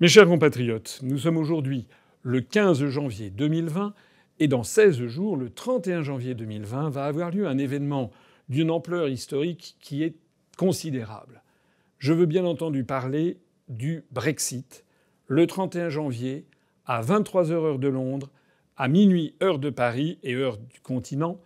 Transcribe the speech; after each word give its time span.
Mes 0.00 0.08
chers 0.08 0.26
compatriotes, 0.26 1.00
nous 1.02 1.18
sommes 1.18 1.36
aujourd'hui 1.36 1.86
le 2.22 2.40
15 2.40 2.86
janvier 2.86 3.28
2020 3.28 3.92
et 4.38 4.48
dans 4.48 4.62
16 4.62 5.04
jours, 5.04 5.36
le 5.36 5.50
31 5.50 6.00
janvier 6.00 6.34
2020, 6.34 6.88
va 6.88 7.04
avoir 7.04 7.30
lieu 7.30 7.46
un 7.46 7.58
événement 7.58 8.10
d'une 8.48 8.70
ampleur 8.70 9.10
historique 9.10 9.76
qui 9.78 10.02
est 10.02 10.16
considérable. 10.56 11.42
Je 11.98 12.14
veux 12.14 12.24
bien 12.24 12.46
entendu 12.46 12.82
parler 12.82 13.42
du 13.68 14.06
Brexit. 14.10 14.86
Le 15.26 15.46
31 15.46 15.90
janvier, 15.90 16.46
à 16.86 17.02
23h 17.02 17.52
heure 17.52 17.78
de 17.78 17.88
Londres, 17.88 18.30
à 18.78 18.88
minuit 18.88 19.34
heure 19.42 19.58
de 19.58 19.68
Paris 19.68 20.18
et 20.22 20.32
heure 20.32 20.56
du 20.56 20.80
continent, 20.80 21.42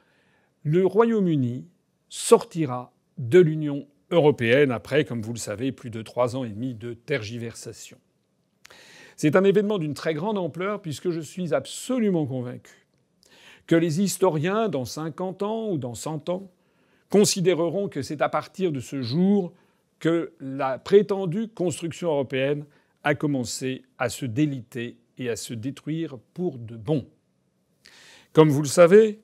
le 0.63 0.87
Royaume-Uni 0.87 1.67
sortira 2.09 2.93
de 3.19 3.41
l'Union 3.41 3.89
européenne 4.13 4.71
après, 4.71 5.05
comme 5.05 5.23
vous 5.23 5.33
le 5.33 5.41
savez, 5.41 5.73
plus 5.73 5.91
de 5.91 6.03
trois 6.03 6.37
ans 6.37 6.45
et 6.45 6.51
demi 6.51 6.77
de 6.77 6.95
tergiversation. 6.95 7.99
C'est 9.17 9.37
un 9.37 9.45
événement 9.45 9.79
d'une 9.79 9.95
très 9.95 10.15
grande 10.15 10.39
ampleur 10.39 10.83
puisque 10.83 11.11
je 11.11 11.21
suis 11.21 11.55
absolument 11.55 12.27
convaincu 12.27 12.85
que 13.67 13.75
les 13.75 14.01
historiens, 14.01 14.69
dans 14.69 14.85
50 14.85 15.43
ans 15.43 15.69
ou 15.71 15.79
dans 15.79 15.95
100 15.95 16.29
ans, 16.29 16.51
considéreront 17.11 17.89
que 17.89 18.03
c'est 18.03 18.23
à 18.23 18.29
partir 18.29 18.73
de 18.73 18.81
ce 18.81 19.03
jour 19.03 19.53
que 19.99 20.33
la 20.41 20.79
prétendue 20.79 21.49
construction 21.49 22.09
européenne 22.09 22.65
a 23.05 23.15
commencé 23.15 23.85
à 23.99 24.09
se 24.09 24.27
déliter 24.27 24.99
et 25.19 25.31
à 25.31 25.37
se 25.37 25.55
détruire 25.55 26.19
pour 26.35 26.59
de 26.59 26.77
bon. 26.77 27.07
Comme 28.33 28.51
vous 28.51 28.63
le 28.63 28.69
savez, 28.69 29.21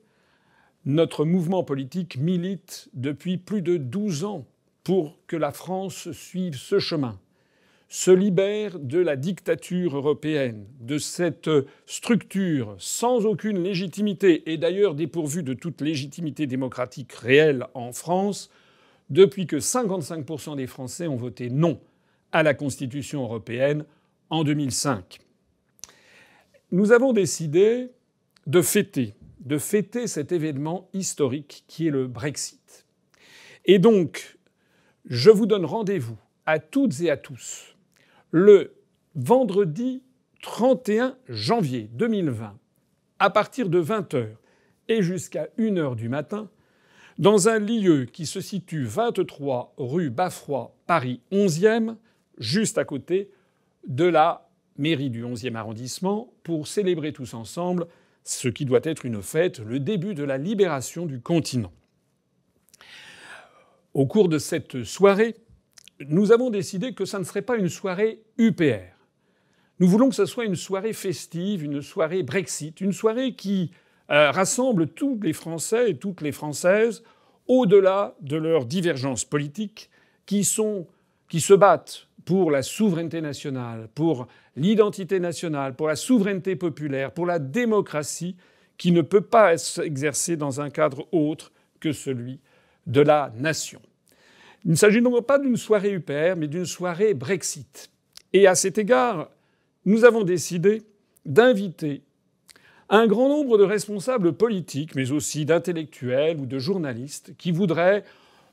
notre 0.85 1.25
mouvement 1.25 1.63
politique 1.63 2.17
milite 2.17 2.89
depuis 2.93 3.37
plus 3.37 3.61
de 3.61 3.77
12 3.77 4.23
ans 4.23 4.45
pour 4.83 5.19
que 5.27 5.35
la 5.35 5.51
France 5.51 6.11
suive 6.11 6.55
ce 6.55 6.79
chemin, 6.79 7.19
se 7.91 8.09
libère 8.09 8.79
de 8.79 8.99
la 8.99 9.17
dictature 9.17 9.97
européenne, 9.97 10.65
de 10.79 10.97
cette 10.97 11.49
structure 11.85 12.73
sans 12.79 13.25
aucune 13.25 13.61
légitimité 13.61 14.49
et 14.49 14.57
d'ailleurs 14.57 14.95
dépourvue 14.95 15.43
de 15.43 15.53
toute 15.53 15.81
légitimité 15.81 16.47
démocratique 16.47 17.11
réelle 17.11 17.65
en 17.73 17.91
France, 17.91 18.49
depuis 19.09 19.45
que 19.45 19.57
55% 19.57 20.55
des 20.55 20.67
Français 20.67 21.07
ont 21.07 21.17
voté 21.17 21.49
non 21.49 21.81
à 22.31 22.43
la 22.43 22.53
Constitution 22.53 23.23
européenne 23.23 23.83
en 24.29 24.45
2005. 24.45 25.19
Nous 26.71 26.93
avons 26.93 27.11
décidé 27.11 27.89
de 28.47 28.61
fêter, 28.61 29.15
de 29.41 29.57
fêter 29.57 30.07
cet 30.07 30.31
événement 30.31 30.87
historique 30.93 31.65
qui 31.67 31.87
est 31.87 31.91
le 31.91 32.07
Brexit. 32.07 32.85
Et 33.65 33.79
donc, 33.79 34.37
je 35.09 35.29
vous 35.29 35.45
donne 35.45 35.65
rendez-vous 35.65 36.17
à 36.45 36.59
toutes 36.59 37.01
et 37.01 37.11
à 37.11 37.17
tous 37.17 37.70
le 38.31 38.73
vendredi 39.15 40.03
31 40.41 41.15
janvier 41.27 41.89
2020, 41.93 42.57
à 43.19 43.29
partir 43.29 43.69
de 43.69 43.81
20h 43.81 44.27
et 44.87 45.01
jusqu'à 45.01 45.47
1h 45.57 45.95
du 45.95 46.09
matin, 46.09 46.49
dans 47.17 47.49
un 47.49 47.59
lieu 47.59 48.05
qui 48.05 48.25
se 48.25 48.41
situe 48.41 48.85
23 48.85 49.73
rue 49.77 50.09
Baffroy, 50.09 50.73
Paris 50.87 51.21
11e, 51.31 51.97
juste 52.37 52.77
à 52.77 52.85
côté 52.85 53.29
de 53.87 54.05
la 54.05 54.49
mairie 54.77 55.09
du 55.09 55.23
11e 55.23 55.55
arrondissement, 55.55 56.33
pour 56.43 56.67
célébrer 56.67 57.13
tous 57.13 57.33
ensemble 57.33 57.87
ce 58.23 58.47
qui 58.47 58.65
doit 58.65 58.79
être 58.83 59.05
une 59.05 59.21
fête, 59.21 59.59
le 59.59 59.79
début 59.79 60.15
de 60.15 60.23
la 60.23 60.37
libération 60.37 61.05
du 61.05 61.19
continent. 61.19 61.71
Au 63.93 64.05
cours 64.05 64.29
de 64.29 64.37
cette 64.37 64.83
soirée, 64.83 65.35
nous 66.07 66.31
avons 66.31 66.49
décidé 66.49 66.93
que 66.93 67.05
ça 67.05 67.19
ne 67.19 67.23
serait 67.23 67.41
pas 67.41 67.57
une 67.57 67.69
soirée 67.69 68.21
UPR. 68.37 68.95
Nous 69.79 69.87
voulons 69.87 70.09
que 70.09 70.15
ce 70.15 70.25
soit 70.25 70.45
une 70.45 70.55
soirée 70.55 70.93
festive, 70.93 71.63
une 71.63 71.81
soirée 71.81 72.23
Brexit, 72.23 72.81
une 72.81 72.93
soirée 72.93 73.33
qui 73.33 73.71
euh, 74.11 74.29
rassemble 74.31 74.87
tous 74.87 75.19
les 75.23 75.33
Français 75.33 75.91
et 75.91 75.97
toutes 75.97 76.21
les 76.21 76.31
Françaises 76.31 77.03
au-delà 77.47 78.15
de 78.21 78.37
leurs 78.37 78.65
divergences 78.65 79.25
politiques, 79.25 79.89
qui, 80.25 80.43
se 80.45 81.53
battent 81.53 82.07
pour 82.23 82.51
la 82.51 82.61
souveraineté 82.61 83.19
nationale, 83.19 83.89
pour 83.93 84.27
l'identité 84.55 85.19
nationale, 85.19 85.75
pour 85.75 85.87
la 85.87 85.95
souveraineté 85.95 86.55
populaire, 86.55 87.11
pour 87.11 87.25
la 87.25 87.39
démocratie, 87.39 88.37
qui 88.77 88.91
ne 88.91 89.01
peut 89.01 89.21
pas 89.21 89.57
s'exercer 89.57 90.37
dans 90.37 90.61
un 90.61 90.69
cadre 90.69 91.07
autre 91.11 91.51
que 91.79 91.91
celui 91.91 92.39
de 92.87 93.01
la 93.01 93.33
nation. 93.35 93.81
Il 94.65 94.71
ne 94.71 94.75
s'agit 94.75 95.01
donc 95.01 95.25
pas 95.25 95.39
d'une 95.39 95.57
soirée 95.57 95.91
UPR, 95.91 96.35
mais 96.37 96.47
d'une 96.47 96.65
soirée 96.65 97.13
Brexit. 97.13 97.89
Et 98.33 98.47
à 98.47 98.55
cet 98.55 98.77
égard, 98.77 99.29
nous 99.85 100.05
avons 100.05 100.23
décidé 100.23 100.83
d'inviter 101.25 102.03
un 102.89 103.07
grand 103.07 103.29
nombre 103.29 103.57
de 103.57 103.63
responsables 103.63 104.33
politiques, 104.33 104.95
mais 104.95 105.11
aussi 105.11 105.45
d'intellectuels 105.45 106.39
ou 106.39 106.45
de 106.45 106.59
journalistes, 106.59 107.33
qui 107.37 107.51
voudraient 107.51 108.03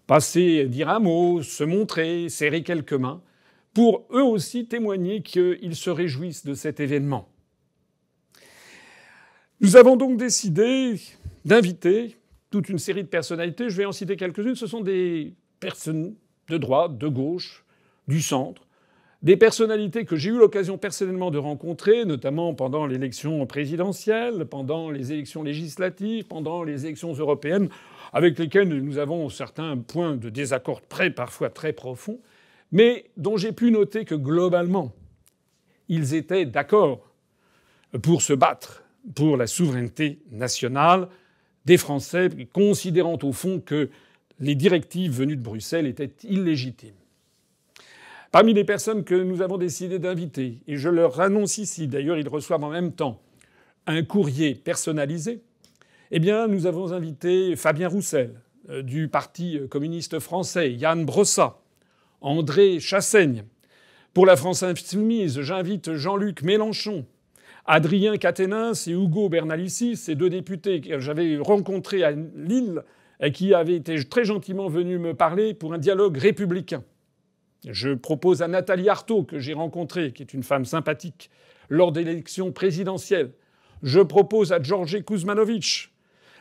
passer, 0.07 0.65
dire 0.67 0.89
un 0.89 1.01
mot, 1.01 1.43
se 1.43 1.65
montrer, 1.65 2.29
serrer 2.29 2.63
quelques 2.63 2.93
mains, 2.93 3.21
pour 3.75 4.07
eux 4.13 4.23
aussi 4.23 4.67
témoigner 4.67 5.23
qu'ils 5.23 5.77
se 5.77 5.91
réjouissent 5.91 6.47
de 6.47 6.55
cet 6.55 6.81
événement. 6.81 7.29
Nous 9.61 9.77
avons 9.77 9.97
donc 9.97 10.17
décidé 10.17 11.01
d'inviter 11.45 12.17
toute 12.51 12.69
une 12.69 12.79
série 12.79 13.03
de 13.03 13.09
personnalités. 13.09 13.69
Je 13.69 13.77
vais 13.77 13.85
en 13.85 13.93
citer 13.93 14.17
quelques-unes. 14.17 14.55
Ce 14.55 14.67
sont 14.67 14.81
des 14.81 15.35
personnes 15.61 16.15
de 16.49 16.57
droite, 16.57 16.99
de 16.99 17.09
gauche, 17.09 17.65
du 18.07 18.23
centre, 18.23 18.63
des 19.23 19.37
personnalités 19.37 20.05
que 20.05 20.17
j'ai 20.17 20.31
eu 20.31 20.39
l'occasion 20.39 20.79
personnellement 20.79 21.31
de 21.31 21.39
rencontrer, 21.39 22.05
notamment 22.05 22.55
pendant 22.55 22.87
l'élection 22.87 23.45
présidentielle, 23.47 24.47
pendant 24.47 24.91
les 24.91 25.13
élections 25.13 25.43
législatives, 25.43 26.25
pendant 26.27 26.63
les 26.63 26.87
élections 26.87 27.13
européennes, 27.13 27.69
avec 28.13 28.39
lesquelles 28.39 28.69
nous 28.69 28.99
avons 28.99 29.29
certains 29.29 29.77
points 29.77 30.17
de 30.17 30.31
désaccord 30.31 30.87
très, 30.87 31.11
parfois 31.11 31.51
très 31.51 31.73
profonds, 31.73 32.21
mais 32.71 33.07
dont 33.17 33.37
j'ai 33.37 33.53
pu 33.53 33.73
noter 33.73 34.05
que 34.05 34.15
globalement, 34.15 34.93
ils 35.89 36.15
étaient 36.15 36.47
d'accord 36.47 37.01
pour 38.03 38.23
se 38.23 38.35
battre 38.35 38.85
pour 39.15 39.37
la 39.37 39.47
souveraineté 39.47 40.21
nationale 40.31 41.09
des 41.65 41.77
Français, 41.77 42.29
considérant 42.53 43.19
au 43.23 43.33
fond 43.33 43.61
que 43.61 43.91
les 44.41 44.55
directives 44.55 45.13
venues 45.13 45.37
de 45.37 45.43
Bruxelles 45.43 45.87
étaient 45.87 46.13
illégitimes. 46.25 46.95
Parmi 48.31 48.53
les 48.53 48.65
personnes 48.65 49.05
que 49.05 49.15
nous 49.15 49.41
avons 49.41 49.57
décidé 49.57 49.99
d'inviter, 49.99 50.61
et 50.67 50.77
je 50.77 50.89
leur 50.89 51.21
annonce 51.21 51.59
ici, 51.59 51.89
d'ailleurs 51.89 52.19
ils 52.19 52.29
reçoivent 52.29 52.65
en 52.65 52.71
même 52.71 52.93
temps 52.93 53.21
un 53.87 54.03
courrier 54.03 54.55
personnalisé, 54.55 55.41
eh 56.11 56.19
bien 56.19 56.47
nous 56.47 56.67
avons 56.67 56.93
invité 56.93 57.57
Fabien 57.57 57.89
Roussel 57.89 58.35
euh, 58.69 58.83
du 58.83 59.09
Parti 59.09 59.61
communiste 59.71 60.19
français, 60.19 60.73
Yann 60.73 61.05
Brossat, 61.07 61.59
André 62.21 62.81
Chassaigne. 62.81 63.45
Pour 64.13 64.27
la 64.27 64.37
France 64.37 64.63
insoumise, 64.63 65.41
j'invite 65.41 65.95
Jean-Luc 65.95 66.43
Mélenchon, 66.43 67.07
Adrien 67.65 68.17
Quatennens 68.17 68.89
et 68.89 68.93
Hugo 68.93 69.29
Bernalicis, 69.29 69.97
ces 69.97 70.15
deux 70.15 70.31
députés 70.31 70.81
que 70.81 70.99
j'avais 70.99 71.39
rencontrés 71.39 72.03
à 72.03 72.11
Lille 72.11 72.83
qui 73.33 73.55
avaient 73.55 73.77
été 73.77 74.03
très 74.05 74.25
gentiment 74.25 74.69
venus 74.69 75.01
me 75.01 75.15
parler 75.15 75.55
pour 75.55 75.75
un 75.75 75.79
dialogue 75.79 76.17
républicain. 76.17 76.85
Je 77.67 77.95
propose 77.95 78.43
à 78.43 78.49
Nathalie 78.49 78.89
Arthaud, 78.89 79.25
que 79.25 79.39
j'ai 79.39 79.55
rencontrée, 79.55 80.13
qui 80.13 80.23
est 80.23 80.35
une 80.35 80.45
femme 80.45 80.65
sympathique, 80.65 81.31
lors 81.69 81.93
de 81.93 82.01
l'élection 82.01 82.53
présidentielle. 82.53 83.33
Je 83.83 84.01
propose 84.01 84.53
à 84.53 84.63
Georges 84.63 85.03
Kuzmanovic. 85.05 85.93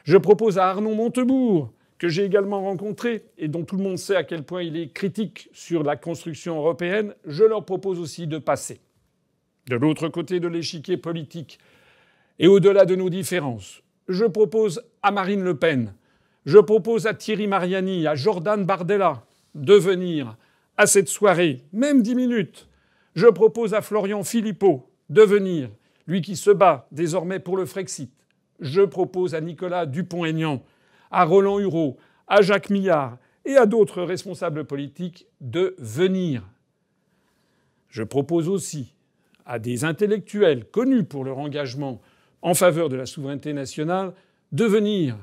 Je 0.04 0.18
propose 0.18 0.58
à 0.58 0.70
Arnaud 0.70 0.94
Montebourg, 0.94 1.74
que 1.98 2.08
j'ai 2.08 2.24
également 2.24 2.62
rencontré 2.62 3.26
et 3.38 3.48
dont 3.48 3.64
tout 3.64 3.78
le 3.78 3.84
monde 3.84 3.98
sait 3.98 4.16
à 4.16 4.24
quel 4.24 4.44
point 4.44 4.62
il 4.62 4.78
est 4.78 4.94
critique 4.94 5.50
sur 5.52 5.84
la 5.84 5.96
construction 5.96 6.58
européenne. 6.58 7.16
Je 7.26 7.44
leur 7.44 7.66
propose 7.66 8.00
aussi 8.00 8.28
de 8.28 8.38
passer 8.38 8.80
de 9.68 9.76
l'autre 9.76 10.08
côté 10.08 10.40
de 10.40 10.48
l'échiquier 10.48 10.98
politique 10.98 11.60
et 12.40 12.48
au-delà 12.48 12.86
de 12.86 12.96
nos 12.96 13.10
différences. 13.10 13.82
Je 14.08 14.26
propose 14.26 14.82
à 15.04 15.12
Marine 15.12 15.44
Le 15.44 15.58
Pen, 15.58 15.94
je 16.48 16.60
propose 16.60 17.08
à 17.08 17.14
Thierry 17.14 17.46
Mariani, 17.46 18.08
à 18.08 18.16
Jordan 18.16 18.64
Bardella 18.66 19.26
de 19.54 19.74
venir 19.74 20.38
à 20.78 20.88
cette 20.88 21.10
soirée, 21.10 21.62
même 21.74 22.02
dix 22.02 22.16
minutes. 22.16 22.70
Je 23.16 23.28
propose 23.28 23.74
à 23.74 23.82
Florian 23.82 24.24
Philippot 24.24 24.90
de 25.10 25.24
venir, 25.24 25.70
lui 26.08 26.22
qui 26.22 26.38
se 26.38 26.50
bat 26.50 26.88
désormais 26.94 27.42
pour 27.42 27.58
le 27.58 27.66
Frexit. 27.66 28.10
Je 28.62 28.82
propose 28.82 29.36
à 29.36 29.42
Nicolas 29.42 29.86
Dupont-Aignan, 29.86 30.64
à 31.12 31.26
Roland 31.26 31.60
Hureau, 31.60 31.98
à 32.28 32.42
Jacques 32.42 32.70
Millard 32.70 33.18
et 33.44 33.58
à 33.58 33.66
d'autres 33.66 34.02
responsables 34.04 34.64
politiques 34.64 35.28
de 35.42 35.76
venir. 35.80 36.44
Je 37.90 38.04
propose 38.04 38.48
aussi 38.48 38.94
à 39.46 39.60
des 39.60 39.84
intellectuels 39.84 40.64
connus 40.64 41.04
pour 41.04 41.26
leur 41.26 41.40
engagement 41.40 42.02
en 42.42 42.54
faveur 42.54 42.88
de 42.88 42.96
la 42.96 43.06
souveraineté 43.06 43.52
nationale 43.52 44.14
de 44.54 44.64
venir. 44.64 45.18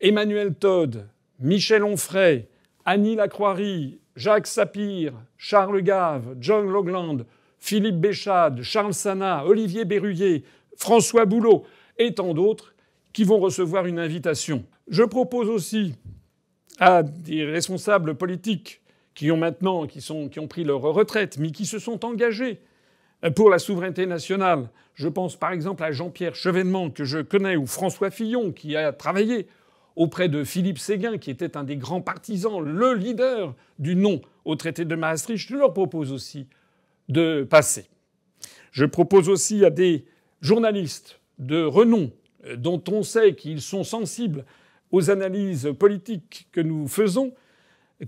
Emmanuel 0.00 0.54
Todd, 0.54 1.06
Michel 1.40 1.84
Onfray, 1.84 2.46
Annie 2.84 3.16
Lacroix, 3.16 3.56
Jacques 4.14 4.46
Sapir, 4.46 5.12
Charles 5.36 5.82
Gave, 5.82 6.36
John 6.40 6.68
Logland, 6.70 7.24
Philippe 7.58 8.00
Béchade, 8.00 8.62
Charles 8.62 8.94
Sana, 8.94 9.44
Olivier 9.44 9.84
Berruyer, 9.84 10.44
François 10.76 11.24
Boulot 11.24 11.64
et 11.98 12.14
tant 12.14 12.34
d'autres 12.34 12.74
qui 13.12 13.24
vont 13.24 13.38
recevoir 13.38 13.86
une 13.86 13.98
invitation. 13.98 14.64
Je 14.88 15.02
propose 15.02 15.48
aussi 15.48 15.94
à 16.78 17.02
des 17.02 17.44
responsables 17.44 18.14
politiques 18.14 18.82
qui 19.14 19.30
ont 19.30 19.36
maintenant, 19.36 19.86
qui, 19.86 20.02
sont, 20.02 20.28
qui 20.28 20.38
ont 20.38 20.46
pris 20.46 20.64
leur 20.64 20.82
retraite, 20.82 21.38
mais 21.38 21.50
qui 21.50 21.64
se 21.64 21.78
sont 21.78 22.04
engagés 22.04 22.60
pour 23.34 23.48
la 23.48 23.58
souveraineté 23.58 24.04
nationale. 24.04 24.68
Je 24.94 25.08
pense 25.08 25.36
par 25.36 25.52
exemple 25.52 25.82
à 25.82 25.90
Jean-Pierre 25.92 26.34
Chevènement, 26.34 26.90
que 26.90 27.04
je 27.04 27.18
connais, 27.18 27.56
ou 27.56 27.66
François 27.66 28.10
Fillon, 28.10 28.52
qui 28.52 28.76
a 28.76 28.92
travaillé 28.92 29.48
auprès 29.96 30.28
de 30.28 30.44
Philippe 30.44 30.78
Séguin, 30.78 31.18
qui 31.18 31.30
était 31.30 31.56
un 31.56 31.64
des 31.64 31.76
grands 31.76 32.02
partisans, 32.02 32.60
le 32.60 32.94
leader 32.94 33.54
du 33.78 33.96
non 33.96 34.20
au 34.44 34.54
traité 34.54 34.84
de 34.84 34.94
Maastricht. 34.94 35.48
Je 35.48 35.56
leur 35.56 35.72
propose 35.72 36.12
aussi 36.12 36.46
de 37.08 37.46
passer. 37.48 37.86
Je 38.70 38.84
propose 38.84 39.28
aussi 39.28 39.64
à 39.64 39.70
des 39.70 40.04
journalistes 40.42 41.20
de 41.38 41.64
renom, 41.64 42.10
dont 42.56 42.82
on 42.90 43.02
sait 43.02 43.34
qu'ils 43.34 43.62
sont 43.62 43.84
sensibles 43.84 44.44
aux 44.92 45.10
analyses 45.10 45.72
politiques 45.78 46.48
que 46.52 46.60
nous 46.60 46.86
faisons, 46.86 47.32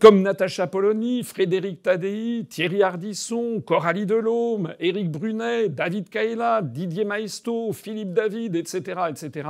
comme 0.00 0.20
Natacha 0.20 0.66
Polony, 0.66 1.22
Frédéric 1.22 1.82
Tadei, 1.82 2.44
Thierry 2.48 2.82
Ardisson, 2.82 3.62
Coralie 3.64 4.04
Delhomme, 4.04 4.74
Éric 4.78 5.10
Brunet, 5.10 5.70
David 5.70 6.10
Kaela, 6.10 6.60
Didier 6.62 7.04
Maisto, 7.04 7.72
Philippe 7.72 8.12
David, 8.12 8.54
etc., 8.54 9.00
etc., 9.08 9.48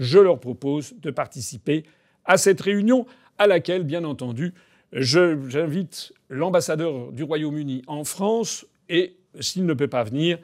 je 0.00 0.18
leur 0.18 0.40
propose 0.40 0.94
de 0.98 1.10
participer 1.10 1.84
à 2.24 2.38
cette 2.38 2.60
réunion 2.62 3.06
à 3.38 3.46
laquelle, 3.46 3.84
bien 3.84 4.02
entendu, 4.04 4.54
j'invite 4.92 6.12
l'ambassadeur 6.30 7.12
du 7.12 7.22
Royaume-Uni 7.22 7.82
en 7.86 8.04
France 8.04 8.66
et, 8.88 9.16
s'il 9.40 9.66
ne 9.66 9.74
peut 9.74 9.88
pas 9.88 10.02
venir, 10.02 10.38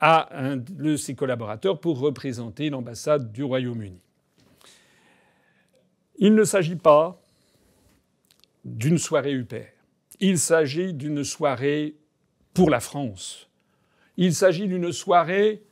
à 0.00 0.36
un 0.36 0.56
de 0.56 0.96
ses 0.96 1.14
collaborateurs 1.14 1.78
pour 1.78 2.00
représenter 2.00 2.70
l'ambassade 2.70 3.32
du 3.32 3.44
Royaume-Uni. 3.44 4.00
Il 6.16 6.34
ne 6.34 6.44
s'agit 6.44 6.76
pas 6.76 7.22
d'une 8.64 8.98
soirée 8.98 9.32
UPR. 9.32 9.68
Il 10.20 10.38
s'agit 10.38 10.94
d'une 10.94 11.22
soirée 11.22 11.96
pour 12.54 12.70
la 12.70 12.80
France. 12.80 13.50
Il 14.16 14.34
s'agit 14.34 14.68
d'une 14.68 14.90
soirée 14.90 15.62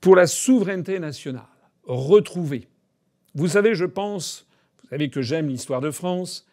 pour 0.00 0.16
la 0.16 0.26
souveraineté 0.26 0.98
nationale, 0.98 1.42
retrouvée. 1.86 2.68
Vous 3.34 3.48
savez, 3.48 3.74
je 3.74 3.84
pense, 3.84 4.46
vous 4.82 4.88
savez 4.90 5.08
que 5.10 5.22
j'aime 5.22 5.48
l'histoire 5.48 5.80
de 5.80 5.90
France, 5.90 6.46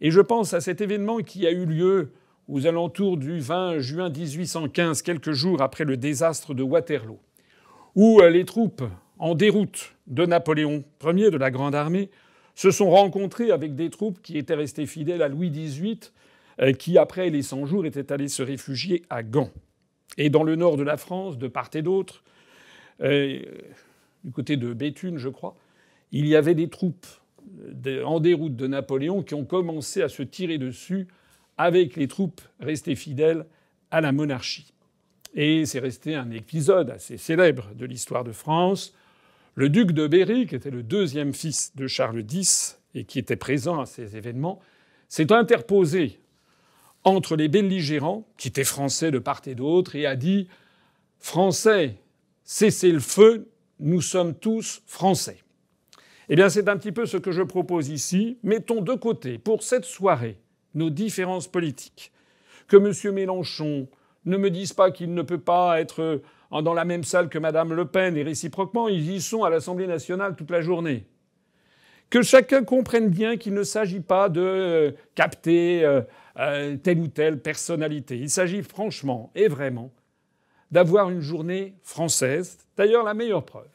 et 0.00 0.10
je 0.10 0.20
pense 0.20 0.54
à 0.54 0.60
cet 0.60 0.80
événement 0.80 1.18
qui 1.18 1.46
a 1.46 1.50
eu 1.50 1.66
lieu 1.66 2.12
aux 2.48 2.66
alentours 2.66 3.16
du 3.16 3.40
20 3.40 3.78
juin 3.78 4.08
1815, 4.08 5.02
quelques 5.02 5.32
jours 5.32 5.60
après 5.60 5.84
le 5.84 5.96
désastre 5.96 6.54
de 6.54 6.62
Waterloo, 6.62 7.18
où 7.94 8.20
les 8.20 8.44
troupes 8.44 8.84
en 9.18 9.34
déroute 9.34 9.94
de 10.06 10.24
Napoléon 10.24 10.84
Ier, 11.04 11.30
de 11.30 11.36
la 11.36 11.50
Grande 11.50 11.74
Armée, 11.74 12.10
se 12.54 12.70
sont 12.70 12.90
rencontrés 12.90 13.50
avec 13.50 13.74
des 13.74 13.90
troupes 13.90 14.20
qui 14.22 14.38
étaient 14.38 14.54
restées 14.54 14.86
fidèles 14.86 15.22
à 15.22 15.28
Louis 15.28 15.50
XVIII, 15.50 16.00
euh, 16.60 16.72
qui, 16.72 16.98
après 16.98 17.30
les 17.30 17.42
100 17.42 17.66
jours, 17.66 17.86
étaient 17.86 18.12
allés 18.12 18.28
se 18.28 18.42
réfugier 18.42 19.02
à 19.10 19.22
Gand. 19.22 19.50
Et 20.16 20.28
dans 20.28 20.42
le 20.42 20.56
nord 20.56 20.76
de 20.76 20.82
la 20.82 20.96
France, 20.96 21.38
de 21.38 21.46
part 21.46 21.70
et 21.74 21.82
d'autre, 21.82 22.24
euh, 23.02 23.40
du 24.28 24.32
côté 24.32 24.58
de 24.58 24.74
Béthune, 24.74 25.16
je 25.16 25.30
crois, 25.30 25.56
il 26.12 26.26
y 26.26 26.36
avait 26.36 26.54
des 26.54 26.68
troupes 26.68 27.06
en 28.04 28.20
déroute 28.20 28.56
de 28.56 28.66
Napoléon 28.66 29.22
qui 29.22 29.32
ont 29.32 29.46
commencé 29.46 30.02
à 30.02 30.10
se 30.10 30.22
tirer 30.22 30.58
dessus 30.58 31.08
avec 31.56 31.96
les 31.96 32.08
troupes 32.08 32.42
restées 32.60 32.94
fidèles 32.94 33.46
à 33.90 34.02
la 34.02 34.12
monarchie. 34.12 34.74
Et 35.34 35.64
c'est 35.64 35.78
resté 35.78 36.14
un 36.14 36.30
épisode 36.30 36.90
assez 36.90 37.16
célèbre 37.16 37.74
de 37.74 37.86
l'histoire 37.86 38.22
de 38.22 38.32
France. 38.32 38.94
Le 39.54 39.70
duc 39.70 39.92
de 39.92 40.06
Berry, 40.06 40.46
qui 40.46 40.56
était 40.56 40.70
le 40.70 40.82
deuxième 40.82 41.32
fils 41.32 41.74
de 41.74 41.86
Charles 41.86 42.22
X 42.30 42.78
et 42.94 43.04
qui 43.04 43.18
était 43.18 43.36
présent 43.36 43.80
à 43.80 43.86
ces 43.86 44.14
événements, 44.14 44.60
s'est 45.08 45.32
interposé 45.32 46.20
entre 47.02 47.34
les 47.34 47.48
belligérants, 47.48 48.26
qui 48.36 48.48
étaient 48.48 48.62
français 48.62 49.10
de 49.10 49.18
part 49.18 49.40
et 49.46 49.54
d'autre, 49.54 49.96
et 49.96 50.04
a 50.04 50.16
dit 50.16 50.48
Français, 51.18 51.96
cessez 52.44 52.92
le 52.92 53.00
feu, 53.00 53.48
nous 53.80 54.00
sommes 54.00 54.34
tous 54.34 54.82
français. 54.86 55.38
Eh 56.28 56.36
bien, 56.36 56.48
c'est 56.48 56.68
un 56.68 56.76
petit 56.76 56.92
peu 56.92 57.06
ce 57.06 57.16
que 57.16 57.32
je 57.32 57.42
propose 57.42 57.88
ici. 57.88 58.38
Mettons 58.42 58.82
de 58.82 58.94
côté, 58.94 59.38
pour 59.38 59.62
cette 59.62 59.84
soirée, 59.84 60.38
nos 60.74 60.90
différences 60.90 61.48
politiques. 61.48 62.12
Que 62.66 62.76
M. 62.76 63.14
Mélenchon 63.14 63.88
ne 64.26 64.36
me 64.36 64.50
dise 64.50 64.74
pas 64.74 64.90
qu'il 64.90 65.14
ne 65.14 65.22
peut 65.22 65.40
pas 65.40 65.80
être 65.80 66.20
dans 66.50 66.74
la 66.74 66.84
même 66.84 67.04
salle 67.04 67.28
que 67.28 67.38
Mme 67.38 67.72
Le 67.72 67.86
Pen 67.86 68.16
et 68.16 68.22
réciproquement, 68.22 68.88
ils 68.88 69.10
y 69.10 69.20
sont 69.20 69.44
à 69.44 69.50
l'Assemblée 69.50 69.86
nationale 69.86 70.36
toute 70.36 70.50
la 70.50 70.60
journée. 70.60 71.06
Que 72.10 72.22
chacun 72.22 72.64
comprenne 72.64 73.08
bien 73.08 73.36
qu'il 73.36 73.52
ne 73.52 73.62
s'agit 73.62 74.00
pas 74.00 74.30
de 74.30 74.40
euh, 74.40 74.92
capter 75.14 75.84
euh, 75.84 76.00
euh, 76.38 76.76
telle 76.76 77.00
ou 77.00 77.08
telle 77.08 77.38
personnalité. 77.38 78.16
Il 78.16 78.30
s'agit 78.30 78.62
franchement 78.62 79.30
et 79.34 79.46
vraiment 79.46 79.92
d'avoir 80.70 81.10
une 81.10 81.20
journée 81.20 81.74
française. 81.82 82.58
D'ailleurs, 82.76 83.04
la 83.04 83.14
meilleure 83.14 83.44
preuve, 83.44 83.68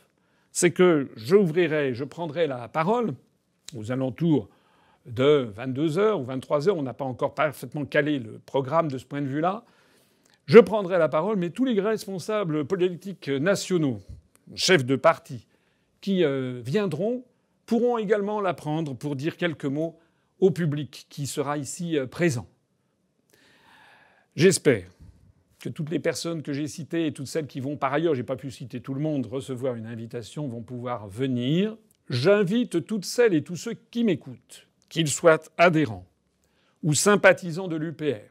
c'est 0.52 0.72
que 0.72 1.10
j'ouvrirai, 1.16 1.94
je 1.94 2.04
prendrai 2.04 2.48
la 2.48 2.68
parole 2.68 3.14
aux 3.76 3.92
alentours 3.92 4.50
de 5.06 5.52
22h 5.58 6.14
ou 6.14 6.26
23h. 6.26 6.72
On 6.72 6.84
n'a 6.84 6.94
pas 6.94 7.06
encore 7.06 7.34
parfaitement 7.34 7.86
calé 7.86 8.20
le 8.20 8.40
programme 8.46 8.90
de 8.90 8.98
ce 8.98 9.06
point 9.06 9.22
de 9.22 9.28
vue-là. 9.28 9.64
Je 10.46 10.60
prendrai 10.60 10.98
la 10.98 11.10
parole, 11.10 11.38
mais 11.38 11.50
tous 11.50 11.66
les 11.66 11.80
responsables 11.80 12.66
politiques 12.66 13.30
nationaux, 13.30 14.00
chefs 14.56 14.86
de 14.86 14.96
parti, 14.96 15.48
qui 16.02 16.24
euh, 16.24 16.62
viendront, 16.64 17.24
pourront 17.66 17.98
également 17.98 18.42
la 18.42 18.54
prendre 18.54 18.94
pour 18.94 19.16
dire 19.16 19.38
quelques 19.38 19.66
mots 19.66 19.98
au 20.40 20.52
public 20.52 21.06
qui 21.10 21.28
sera 21.28 21.58
ici 21.58 21.98
euh, 21.98 22.06
présent. 22.06 22.46
J'espère 24.36 24.84
que 25.64 25.70
toutes 25.70 25.92
les 25.92 26.00
personnes 26.00 26.42
que 26.42 26.52
j'ai 26.52 26.68
citées 26.68 27.08
et 27.08 27.14
toutes 27.14 27.28
celles 27.28 27.48
qui 27.48 27.62
vont 27.62 27.78
par 27.78 27.94
ailleurs, 27.94 28.16
j'ai 28.16 28.24
pas 28.24 28.36
pu 28.36 28.52
citer 28.52 28.82
tout 28.82 28.94
le 28.94 29.00
monde, 29.00 29.26
recevoir 29.26 29.76
une 29.76 29.86
invitation, 29.86 30.46
vont 30.50 30.62
pouvoir 30.62 31.08
venir. 31.08 31.78
J'invite 32.10 32.86
toutes 32.86 33.06
celles 33.06 33.34
et 33.34 33.44
tous 33.44 33.56
ceux 33.56 33.76
qui 33.90 34.04
m'écoutent, 34.04 34.68
qu'ils 34.90 35.08
soient 35.08 35.42
adhérents 35.58 36.06
ou 36.84 36.94
sympathisants 36.94 37.70
de 37.70 37.78
l'UPR, 37.78 38.28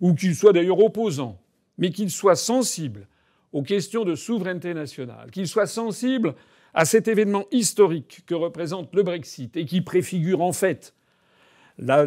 ou 0.00 0.14
qu'ils 0.14 0.34
soient 0.34 0.52
d'ailleurs 0.52 0.80
opposants 0.80 1.40
mais 1.78 1.90
qu'il 1.90 2.10
soit 2.10 2.36
sensible 2.36 3.06
aux 3.52 3.62
questions 3.62 4.04
de 4.04 4.16
souveraineté 4.16 4.74
nationale, 4.74 5.30
qu'il 5.30 5.46
soit 5.46 5.66
sensible 5.66 6.34
à 6.72 6.84
cet 6.84 7.06
événement 7.06 7.44
historique 7.52 8.22
que 8.26 8.34
représente 8.34 8.92
le 8.94 9.04
Brexit 9.04 9.56
et 9.56 9.64
qui 9.64 9.80
préfigure 9.80 10.40
en 10.40 10.52
fait 10.52 10.92
la, 11.78 12.06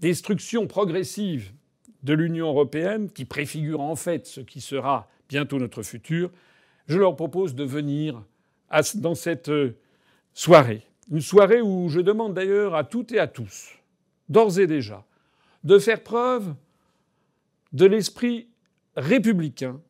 destruction 0.00 0.66
progressive 0.66 1.52
de 2.02 2.14
l'Union 2.14 2.48
européenne, 2.48 3.10
qui 3.10 3.24
préfigure 3.24 3.80
en 3.80 3.96
fait 3.96 4.26
ce 4.26 4.40
qui 4.40 4.60
sera 4.60 5.08
bientôt 5.28 5.58
notre 5.58 5.82
futur, 5.82 6.30
je 6.86 6.98
leur 6.98 7.16
propose 7.16 7.54
de 7.54 7.64
venir 7.64 8.22
dans 8.96 9.14
cette 9.14 9.48
euh, 9.48 9.76
soirée. 10.34 10.82
Une 11.10 11.20
soirée 11.20 11.60
où 11.60 11.88
je 11.88 12.00
demande 12.00 12.34
d'ailleurs 12.34 12.74
à 12.74 12.84
toutes 12.84 13.12
et 13.12 13.18
à 13.18 13.26
tous, 13.26 13.70
d'ores 14.28 14.58
et 14.58 14.66
déjà, 14.66 15.04
de 15.64 15.78
faire 15.78 16.02
preuve 16.02 16.54
de 17.72 17.86
l'esprit 17.86 18.48
républicain 18.96 19.80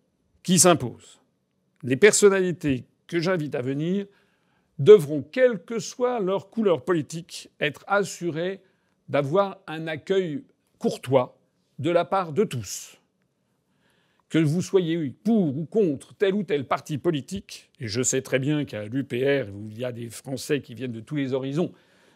qui 0.42 0.58
s'impose. 0.58 1.20
Les 1.82 1.96
personnalités 1.96 2.86
que 3.06 3.20
j'invite 3.20 3.54
à 3.54 3.62
venir 3.62 4.06
devront, 4.78 5.22
quelle 5.22 5.62
que 5.64 5.78
soit 5.78 6.20
leur 6.20 6.50
couleur 6.50 6.84
politique, 6.84 7.50
être 7.60 7.84
assurées 7.86 8.62
d'avoir 9.08 9.58
un 9.66 9.86
accueil 9.86 10.44
courtois 10.78 11.38
de 11.82 11.90
la 11.90 12.04
part 12.04 12.32
de 12.32 12.44
tous. 12.44 12.96
Que 14.28 14.38
vous 14.38 14.62
soyez 14.62 15.10
pour 15.24 15.58
ou 15.58 15.66
contre 15.66 16.14
tel 16.14 16.34
ou 16.34 16.44
tel 16.44 16.66
parti 16.66 16.96
politique, 16.96 17.70
et 17.80 17.88
je 17.88 18.02
sais 18.02 18.22
très 18.22 18.38
bien 18.38 18.64
qu'à 18.64 18.86
l'UPR, 18.86 19.50
il 19.68 19.78
y 19.78 19.84
a 19.84 19.92
des 19.92 20.08
Français 20.08 20.62
qui 20.62 20.74
viennent 20.74 20.92
de 20.92 21.00
tous 21.00 21.16
les 21.16 21.34
horizons, 21.34 21.72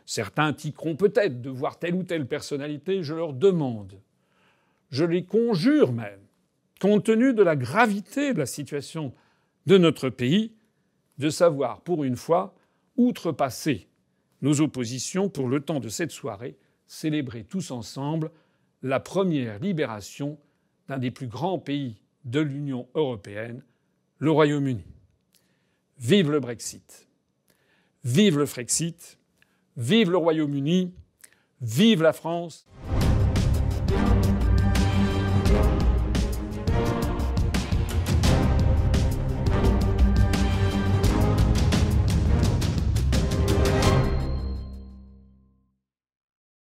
certains 0.07 0.53
tiqueront 0.53 0.97
peut-être 0.97 1.43
de 1.43 1.51
voir 1.51 1.79
telle 1.79 1.97
ou 1.97 2.05
telle 2.05 2.27
personnalité, 2.27 3.03
je 3.03 3.13
leur 3.13 3.35
demande, 3.35 4.01
je 4.91 5.05
les 5.05 5.25
conjure 5.25 5.93
même, 5.93 6.21
compte 6.81 7.05
tenu 7.05 7.35
de 7.35 7.43
la 7.43 7.57
gravité 7.57 8.33
de 8.33 8.39
la 8.39 8.47
situation 8.47 9.13
de 9.67 9.77
notre 9.77 10.09
pays, 10.09 10.55
de 11.19 11.29
savoir 11.29 11.81
pour 11.81 12.05
une 12.05 12.17
fois 12.17 12.55
outrepasser 12.97 13.89
nos 14.43 14.61
oppositions 14.61 15.29
pour 15.29 15.49
le 15.49 15.61
temps 15.61 15.81
de 15.81 15.89
cette 15.89 16.13
soirée, 16.13 16.57
célébrer 16.87 17.43
tous 17.43 17.73
ensemble 17.73 18.31
la 18.83 19.01
première 19.01 19.59
libération 19.59 20.39
d'un 20.89 20.99
des 20.99 21.11
plus 21.11 21.27
grands 21.27 21.59
pays 21.59 21.97
de 22.25 22.41
l'Union 22.41 22.89
européenne, 22.95 23.63
le 24.19 24.31
Royaume-Uni. 24.31 24.85
Vive 25.99 26.31
le 26.31 26.41
Brexit. 26.41 27.09
Vive 28.05 28.39
le 28.39 28.47
Frexit. 28.47 29.19
Vive 29.77 30.11
le 30.11 30.17
Royaume-Uni. 30.17 30.95
Vive 31.61 32.03
la 32.03 32.13
France. 32.13 32.67